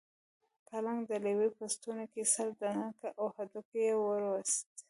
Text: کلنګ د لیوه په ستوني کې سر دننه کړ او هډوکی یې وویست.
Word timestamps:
کلنګ 0.69 1.01
د 1.09 1.11
لیوه 1.25 1.47
په 1.57 1.65
ستوني 1.73 2.05
کې 2.13 2.23
سر 2.33 2.47
دننه 2.59 2.89
کړ 2.99 3.09
او 3.19 3.25
هډوکی 3.35 3.81
یې 3.87 3.93
وویست. 3.97 4.65